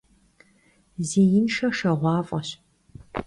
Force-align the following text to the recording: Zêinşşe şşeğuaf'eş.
Zêinşşe 1.07 1.67
şşeğuaf'eş. 1.75 2.49